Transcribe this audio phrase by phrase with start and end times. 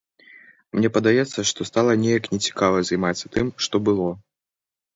[0.79, 4.11] Мне падаецца, што стала неяк не цікава займацца тым, што было.